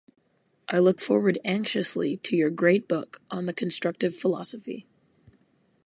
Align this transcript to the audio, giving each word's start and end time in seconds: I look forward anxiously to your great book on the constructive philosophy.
I 0.67 0.79
look 0.79 0.99
forward 0.99 1.37
anxiously 1.45 2.17
to 2.23 2.35
your 2.35 2.49
great 2.49 2.87
book 2.87 3.21
on 3.29 3.45
the 3.45 3.53
constructive 3.53 4.15
philosophy. 4.15 4.87